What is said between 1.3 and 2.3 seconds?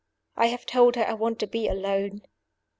to be alone.